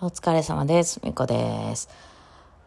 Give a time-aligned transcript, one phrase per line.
[0.00, 1.00] お疲れ様です。
[1.02, 1.88] みこです。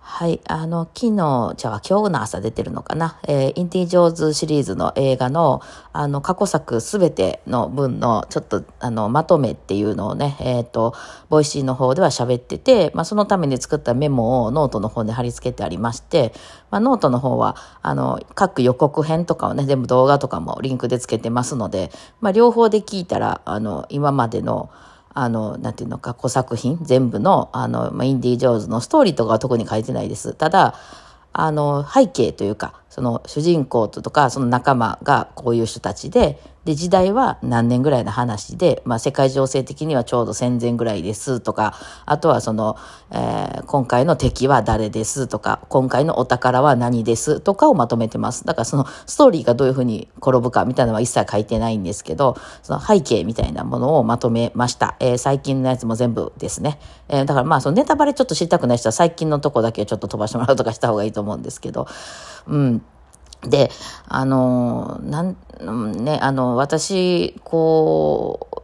[0.02, 0.42] はい。
[0.50, 3.22] あの、昨日、じゃあ今日の朝出てるのかな？
[3.26, 5.62] えーインディ・ジョーズシリーズの映画の、
[5.94, 10.94] あの、過去作すべての分の、ちょっと、あの、まとめっていうのをね、えっ、と、
[11.30, 16.34] ボイシーの方では喋ってて、まあ、そのために作ったメモをノートの方に貼り付けてありまして、
[16.70, 24.70] まあ、ノートの方は、あの、各予告編とかをね、全部動画とかもリンクでつけてますので、まあ、両方で聞いたら、あの、今までの、
[25.14, 26.80] あの、なんていうのか、小作品？
[26.82, 30.34] 全部の、あの、まあインディ・ジョーズのストーリーとかは特に書いてないです。
[30.34, 30.76] ただ、
[31.34, 41.74] あの、背景というか、その主人公とか、その仲間がこういう人たちで、で、時代は何年ぐらいの話で、まあ、世界情勢的にはちょうど戦前ぐらいですとか、
[42.06, 42.78] あとはその、
[43.12, 48.44] えー今回の敵は誰ですとか、今回のお宝は何ですとかをまとめてます。
[48.44, 54.96] だからそのストーリーがどういうふうに転ぶかみたいなのは一切書いてないんですけど、その背景みたいなものをまとめました。
[55.00, 56.80] えー最近のやつも全部ですね。
[57.08, 61.88] えーだからまあそのネタバレちょっと知りたくない人は最近のとこだけちょっと飛ばしてもらうとかした方がいいと思うんですけど、
[62.48, 62.82] うん。
[63.44, 63.72] で、
[64.08, 65.36] あの、なん、
[66.04, 68.62] ね、あの、私、こう、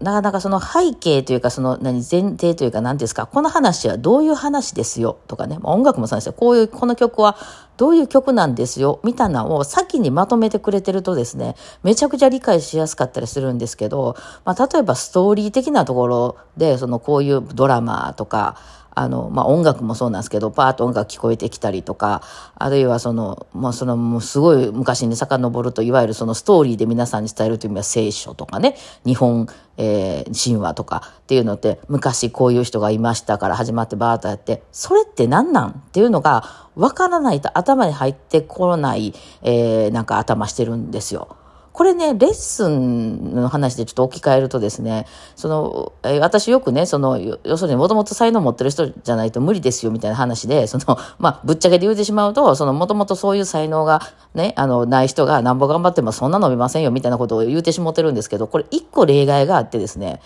[0.00, 6.34] なかなかその背景というか、その何、前提というか、何ですか、この話はどういう話ですよ、とかね、音楽もそうですよ。
[6.34, 7.36] こういう、この曲は
[7.78, 18.56] どういう曲なんですよ、みたいなのを先にまとめてくれてるとですね、めちゃくちゃ理解しやすかったりするんですけど、まあ、例えばストーリー的なところで、そのこういうドラマとか、
[18.96, 22.22] あの、まあ、音楽もそうなんですけど、パーッと音楽聞こえてきたりとか、
[22.54, 28.74] あるいはその、まあ、その、もうすごい昔に遡ると、いわゆるそのストーリーで皆さんに伝えるという意味は聖書とかね、
[29.04, 41.36] 日本、えー神話とかっていうのって、昔こういう人がいましたから始まってバーッとやって、それって何なんっていうのが、わからないと頭に入ってこない、えーなんか頭してるんですよ。
[41.76, 54.00] これね、レッスンの話でちょっと置き換えるとですね、その、え私よくね、その、要するにもともと才能持ってる人じゃないと無理ですよみたいな話で、その、 まあ、ぶっちゃけで言うてしまうと、その、もともとそういう才能が
[54.34, 60.22] ね、あの、ない人がなんぼ頑張ってもそんな伸びませんよみたいなことを言うてしもてるんですけど、これ一個例外があってですね、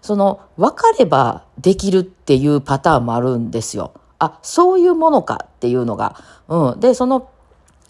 [0.00, 3.92] その、分かればできるっていうパターンもあるんですよ。
[4.18, 6.16] あ、そういうものかっていうのが。
[6.48, 6.80] うん。
[6.80, 7.28] で、その、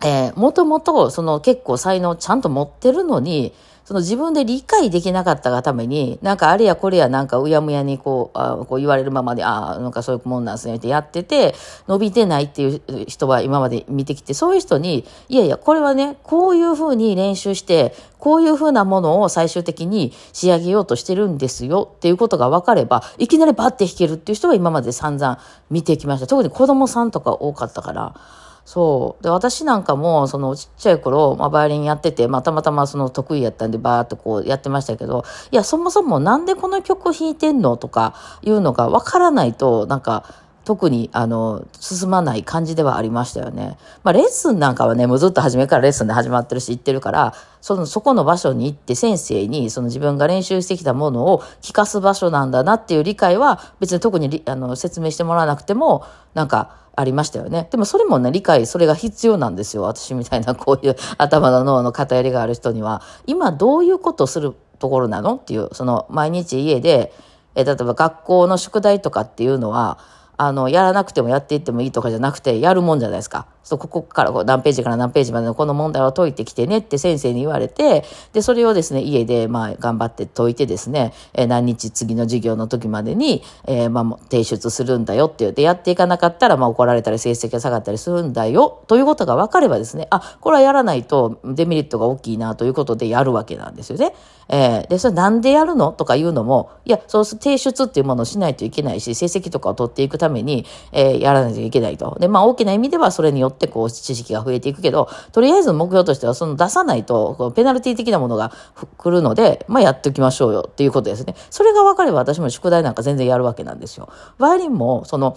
[0.05, 3.53] えーもともと、その結構才能ちゃんと持ってるのに、
[3.85, 11.55] その自分で理解できなかったがために、なんかあれやこれやなんかうやむやにこう、あこう言われるままで、ああ、なんかそういうもんなんですねってやってて、
[11.87, 25.39] 伸びてないっていう人は今まで見てきて、そういう人に、いやいや、これはね、こういうふうに練習して、こういうふうなものを最終的に仕上げようとしてるんですよっていうことが分かれば、いきなりバッて弾けるっていう人は今まで散々
[25.71, 26.27] 見てきました。
[26.27, 28.15] 特に子供さんとか多かったから。
[28.65, 29.23] そう。
[29.23, 40.25] で、私なんかも、そのちっちゃい頃、まあ、バイオリンやってて、まあ、たまたまその得意やったんで、バーっとこうやってましたけど、いや、そもそもなんでこの曲弾いてんのとかいうのがわからないと、なんか、
[40.65, 43.77] 特に、あの、進まない感じではありましたよね。
[44.03, 57.69] まあ、レッスンなんかはね、もうずっと初めからレッスンで始まってるし、行ってるから、その、そこの場所に行って先生に、その自分が練習してきたものを聞かす場所なんだなっていう理解は、別に特にあの説明してもらわなくても、なんか、ありましたよね。
[57.71, 59.82] でもそれもね、理解、それが必要なんですよ。
[59.82, 63.03] 私みたいなこういう頭の脳の偏りがある人には。
[63.27, 65.37] 今どういうことをするところなの？
[65.37, 67.12] っていう、その毎日家で、
[67.55, 69.99] え例えば学校の宿題とかっていうのは、
[70.37, 73.47] あの、やらなくてもやっていってもいいとかじゃなくて、やるもんじゃないですか。
[73.62, 94.15] そう、ここからこう何ページから何ページまでのこの問題を解いてきてねって先生に言われて、で、それをですね、家で、まあ、頑張って解いてですね、えー何日次の授業の時までに、えーまあ、もう提出するんだよって言って、やっていかなかったら、まあ、怒られたり成績が下がったりするんだよ、ということが分かればですね、あ、これはやらないとデメリットが大きいなということでやるわけなんですよね。
[94.49, 95.93] えーで、それなんでやるの？
[95.93, 102.17] とかいうのも、いや、そうす提出っていうものをしないといけないし、成績とかを取っていくために、えーやらないといけないと。
[102.19, 108.53] で、まあ、大きな意味ではそれによって、こう、知識が増えていくけど、とりあえず目標としては、その出さないと、こうペナルティ的なものが
[108.99, 111.35] 来るので、まあ、やっておきましょうよっていうことですね。
[111.51, 114.09] それが分かれば私も宿題なんか全然やるわけなんですよ。
[114.38, 115.37] バイオリンも、その、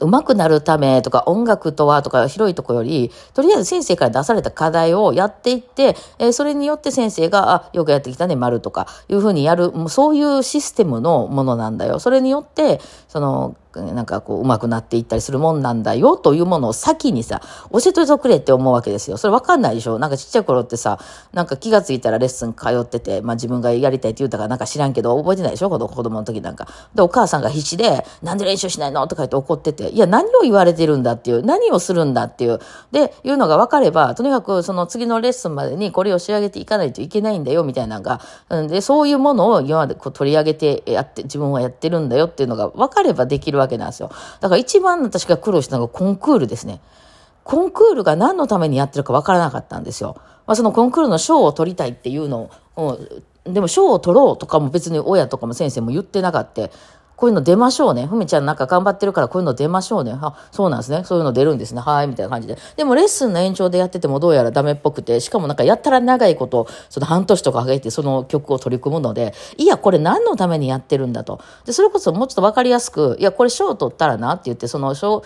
[0.00, 11.98] 上手くなるためとか音楽とはとか広いとこより、とりあえず先生から出された課題をやっていって、えーそれによって先生が、あ、よくやってきたね、丸とかいうふうにやる、もうそういうシステムのものなんだよ。
[11.98, 17.42] それによって、その、なんかこう、上手くなっていったりするもんなんだよというものを先にさ、
[17.72, 19.16] 教えといてくれって思うわけですよ。
[19.16, 19.98] それわかんないでしょ？
[19.98, 20.98] なんかちっちゃい頃ってさ、
[21.32, 25.68] なんか気がついたらレッスン通ってて、まあ自分がやりたいって言ったからなんか知らんけど、覚えてないでしょ？
[25.68, 26.66] 子供の時なんか。
[26.94, 32.58] で、お母さんが必死で、なんで練習しないのとか言って怒ってて、いや、何を言われてるんだっていう、何をするんだっていう、
[32.90, 38.20] で、いうのが分かれば、とにかくその次のレッスンまでにこれを仕上げていかないといけないんだよ、みたいなのが、
[38.68, 44.10] で、そういうものを今までこう取り上げてやって、自分はやってるんだよっていうのが分かればできるわけなんですよ。
[44.40, 46.80] だから一番私が苦労したのがコンクールですね。
[47.44, 50.16] コンクールが何のためにやってるかわからなかったんですよ。
[50.46, 52.98] まあ、そのコンクールの賞を取りたいっていうのを、
[53.44, 56.68] でも賞を取ろうとかも別に親とかも先生も言ってなかった。
[57.18, 58.06] こういうの出ましょうね。
[58.06, 60.16] ふみちゃんなんか頑張ってるからこういうの出ましょうね。
[60.22, 61.02] あ、そうなんですね。
[61.02, 61.80] そういうの出るんですね。
[61.80, 62.56] はい、みたいな感じで。
[62.76, 71.40] でもレッスンの延長でやっててもどうやらダメっぽくて、しかもなんかやったら長いこと、その半年とかかけてその曲を取り組むので、いや、これ何のためにやってるんだと。
[71.66, 75.22] で、それこそもうちょっとわかりやすく、いや、これ賞取ったらなって言って、その将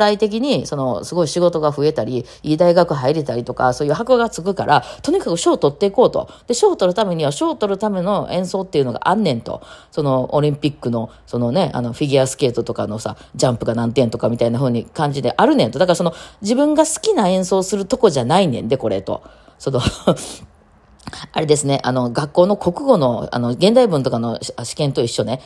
[0.00, 6.28] 来的に、そのすごい仕事が増えたり、いい大学入れたりとか、そういう箔がつくから、とにかく賞取っていこうと。
[6.48, 9.62] で、賞取るためには賞取るための演奏っていうのがあんねんと。
[9.92, 15.78] そのオリンピックの、そのね、あの、フィギュアスケートとかのさ、ジャンプが何点とかみたいな風に感じであるねんと。
[15.78, 19.22] だからその、自分が好きな演奏するとこじゃないねんで、これと。
[19.58, 19.80] その
[21.32, 25.40] あれですね、あの、学校の国語の、あの、現代文とかの試験と一緒ね。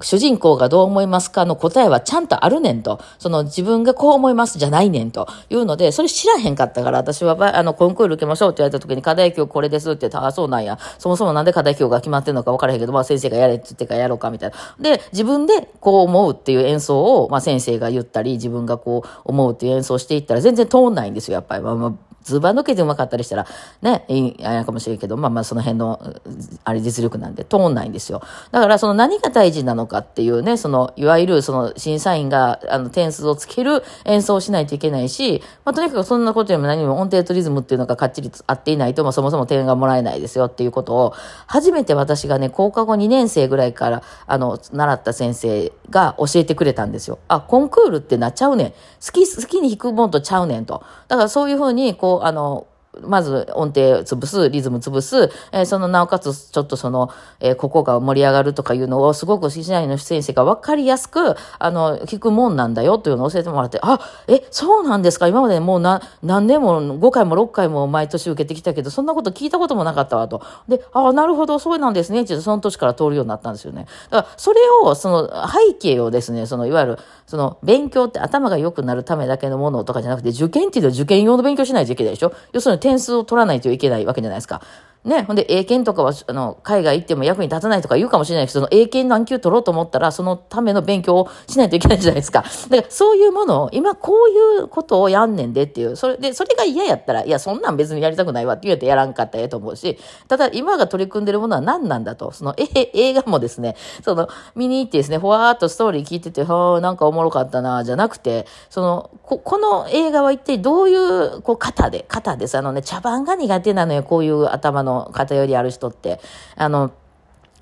[0.00, 3.00] 主人公がどう思いますかの答えはちゃんとあるねんと。
[3.18, 10.78] その自分がこう思いますじゃないねんというので、それ知らへんかったから、私はあの、コンクール受けましょうって言われた時に課題曲これですって言ったら、あ、そうなんや。
[10.98, 14.56] そもそもなんで課題曲が決まってるのか分からへんけど、まあ先生がやれって言ってからやろうかみたいな。
[14.80, 21.62] で、自分でこう思うっていう演奏を、まあ先生が言ったり、自分がこう思うっていう演奏していったら全然通んないんですよ、やっぱり。
[21.62, 23.46] まあ、まあずば抜けてうまかったりしたら、
[23.82, 26.20] ね、いい、あやかもしれんけど、まあまあその辺の、
[26.64, 28.20] あれ実力なんで通んないんですよ。
[28.50, 41.14] だからその何が大事なのかっていうね、その、いわゆるその審査員が、あの、点数をつける演奏をしないといけないし、まあとにかくそんなことよりも何も音程とリズムっていうのがかっちり合っていないと、まあそもそも点がもらえないですよっていうことを、
[41.46, 47.20] 初めて私がね、高校後2年生ぐらいから、あの、習った先生が教えてくれたんですよ。
[47.28, 48.70] あ、コンクールってなっちゃうねん。
[48.70, 48.76] 好
[49.12, 50.82] き、好きに弾くもんとちゃうねんと。
[51.08, 52.66] だからそういうふうに、こう、あの、
[53.02, 57.10] まず音程潰す、リズム潰す、えー、そのなおかつちょっとその、
[57.40, 65.28] えー、ここが盛り上がるとかいうのをすごく市内の先生が分かりやすく、あの、聞くもんなんだよというのを教えてもらって、あ、え、そうなんですか？
[65.28, 70.42] 今までもうな、何年も5回も6回も毎年受けてきたけど、そんなこと聞いたこともなかったわと。
[70.68, 72.24] で、あ、なるほど、そうなんですね。
[72.24, 73.86] ちょってその年から通るようになったんですよね。
[74.10, 82.32] だから、それを、その背景をですね、そのいわゆる、その勉強って頭が良くなるためだけのものとかじゃなくて、受験っていうのは受験用の勉強しないといけないでしょ？
[82.52, 84.62] 要するに点数を取らないといけないわけじゃないですか。
[85.04, 92.44] ね、ほんで、英検とかは、あの、海外行っても役に立たないとか言うかもしれないけど、その英検何級取ろうと思ったら、そのための勉強をしないといけないじゃないですか。
[92.70, 112.58] だから、そういうものを、今こういうことをやんねんでっていう、それで、それが嫌やったら、いや、そんなん別にやりたくないわって言うてやらんかったらええと思うし、ただ、今が取り組んでるものは何なんだと、その、え、映画もですね、その、見に行ってですね、ふわーっとストーリー聞いてて、はー、なんかおもろかったな、じゃなくて、その、こ、この映画は一体どういう、こう、型で、型です。
[112.58, 116.20] あのね、茶番が苦手なのよ、こういう頭のの偏りある人って、
[116.56, 116.92] あの、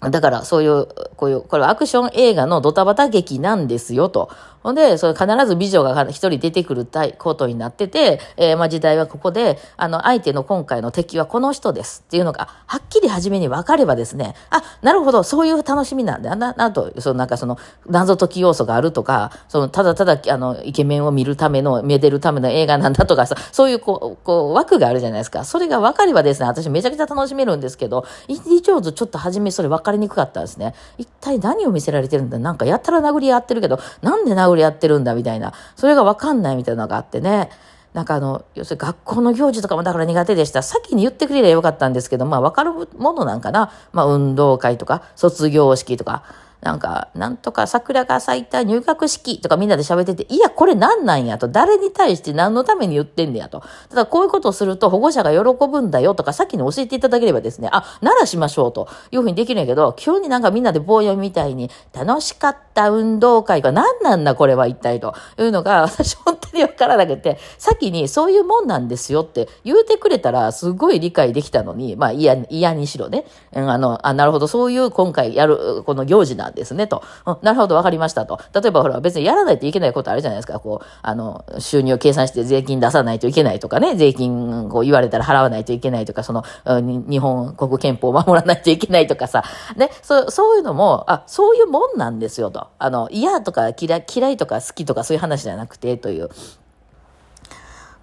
[0.01, 0.87] だからそういう、
[1.17, 4.31] こういう、これはアクション映画のドタバタ劇なんですよと。
[4.65, 6.89] ほんで、それ必ず美女が一人出てくる
[7.19, 16.35] ことになってて、えー、まあ時代はここで、あの、相手の今回の敵はこの人ですっていうのが、はっきり初めに分かればですね、あ、なるほど、そういう楽しみなんだ。
[16.35, 25.45] な、なんと、そのなんかその、謎解き要素があるとか、その、ただただ、あの、イケメンを見るための、めでるための映画なんだとかさ、そういうこう、こう、枠があるじゃないですか。
[25.45, 30.75] それが分かればですね、私めちゃくちゃ楽しめるんですけど、インディ・ジョーズちょっと初めそれ分かりにくかったですね。
[30.97, 35.55] 一体何を見せられてるんだなんかやったら殴り合ってるけど、なんで殴り合ってるんだみたいな。
[35.75, 37.49] それがわかんないみたいなのがあってね。
[37.95, 40.63] なんかあの、要するに学校の行事とかもだから苦手でした。
[40.63, 43.73] 先に言ってくれればよかったんですけど、まあわかるものなんかな。
[43.93, 46.25] まあ運動会とか、卒業式とか、
[46.65, 53.63] なんか、なんとか桜が咲いた入学式とかみんなで喋ってて、いや、これ何なんやと、誰に対して何のために言ってんねやと。
[53.91, 72.35] ただ、こういうことをすると保護者が喜ぶんだよとか、先に教えていただければですね、あ、ならしましょうというふうにできるんやけど、急になんかみんなで棒読みみたいに、楽しかった運動会が何なんだこれは一体というのが、私本当にわからなくて、先にそういうもんなんですよって言うてくれたら、すごい理解できたのに、まあ嫌、
[72.75, 73.25] にしろね。
[73.53, 77.03] うん、あの、あ、なるほど、そういう今回やる、この行事なんなですね、と。
[77.27, 78.39] うん、なるほど、わかりましたと。
[78.55, 80.61] 例えばほら、別にやらないといけないことあるじゃないですか。
[80.61, 89.45] こう、あの、収入を計算して税金出さないといけないとかね、税金こう言われたら払わないといけないとか、その、日本国憲法を守らないといけないとかさ、
[89.77, 92.69] ね、そそういうのも、あ、そういうもんなんですよと。
[92.79, 96.29] あの、嫌とか嫌い、とか好きとかそういう話じゃなくて、という。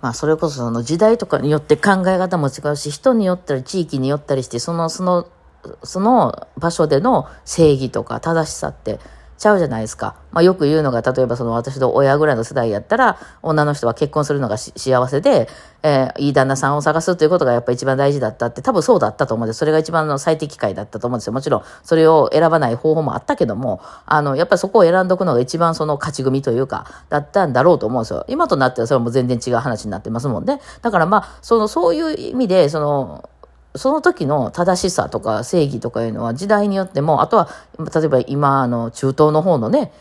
[0.01, 5.27] まあ、それこそその時代とかによって考え方も違うし、人によったり地域によったりして、その、その、
[5.83, 8.99] その場所での正義とか正しさって
[9.41, 10.15] ちゃうじゃないですか。
[10.31, 15.49] まあ、よく言うのが、例えばその私の親ぐらいの世代やったら、女の人は結婚するのが幸せで、
[15.81, 19.57] えー、いい旦那さんを探すということがやっぱり一番大事だったって、多分そうだったと思うんです。
[19.57, 21.33] それが一番の最適解だったと思うんですよ。
[21.33, 28.25] もちろん、それを選ばない方法もあったけども、あの、やっぱりそこを選んどくのが一番その勝ち組というか、だったんだろうと思うんですよ。
[28.27, 30.61] 今となってはそれはもう全然違う話になってますもんね。
[30.83, 33.27] だからまあ、その、そういう意味で、その、
[33.75, 37.49] その時の正しさとか正義とかいうのは時代によっても、あとは、
[37.79, 39.91] 例えば今、あの、中東の方のね、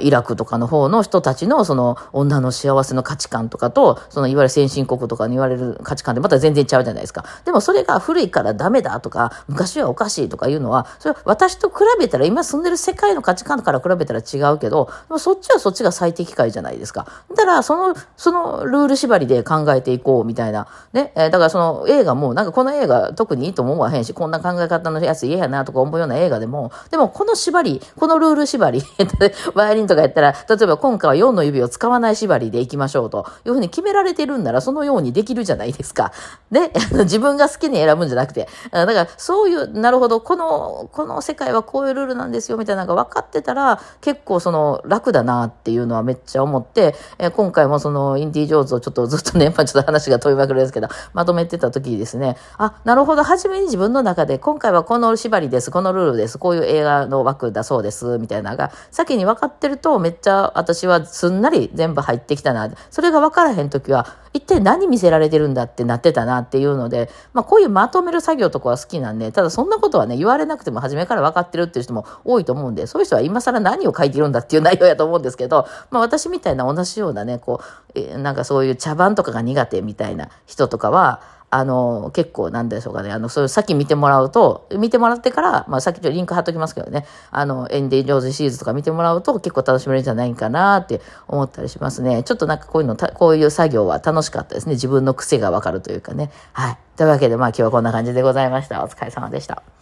[0.00, 7.24] イラクとかの方の人たちのその女の幸せの価値観とかと、そのいわゆる先進国とかに言われる価値観でまた全然ちゃうじゃないですか。
[7.44, 17.06] でもそれが古いからダメだとか、昔はおかしいとかいうのは、それは私と比べたら、今住んでる世界の価値観から比べたら違うけど、そっちはそっちが最適解じゃないですか。
[17.30, 20.66] だから、その、そのルール縛りで考えていこうみたいな。
[20.92, 21.12] ね。
[21.16, 28.82] え、だからその映画も、なんかこの映画特にいいと思わへんし、こんな考え方のやつ嫌やなとか思うような映画でも、でもこの縛り、このルール縛り、
[29.70, 36.12] バイオリンとかやったら、例えば今回は4の指を使わない縛りでいきましょうというふうに決められてるんならそのようにできるじゃないですか。
[36.50, 36.72] で
[37.04, 38.48] 自分が好きに選ぶんじゃなくて。
[38.72, 62.68] だからそういう、なるほど、この、この世界はこういうルールなんですよみたいなのが分かってたら結構その楽だなっていうのはめっちゃ思って、え今回もそのインディ・ジョーンズをちょっとずっとね、まあちょっと話が飛びまくるんですけど、まとめてた時にですね、あ、なるほど、初めに自分の中で今回はこの縛りです、このルールです、こういう映画の枠だそうです、みたいなのが先に分かっててるとめっちゃ私はすんなり全部入ってきたな。
[62.90, 77.60] それが分からへん時は、一体何見せられてるんだってなってたなっていうので、まあこういうまとめる作業とかは好きなんで、ただそんなことはね、言われなくても初めから分かってるっていう人も多いと思うんで、そういう人は今更何を書いてるんだっていう内容やと思うんですけど、まあ私みたいな同じようなね、こ
[77.94, 81.20] う、えなんかそういう茶番とかが苦手みたいな人とかは、
[81.52, 83.10] あの、結構なんでしょうかね。
[83.10, 87.06] あの、それさっき見てもらうと、見てもらってから、まあさっきちょっとリンク貼っときますけどね。
[87.32, 92.22] あの、エンディ・ジョーズシリーズとか見てもらうと結構楽しめるんじゃないかなって思ったりしますね。
[92.22, 94.74] ちょっとなんかこういうの、こういう作業は楽しかったですね。
[94.74, 96.30] 自分の癖がわかるというかね。
[96.52, 96.78] はい。
[96.96, 98.84] というわけでまあ今日はこんな感じでございました。
[98.84, 99.79] お疲れ様でした。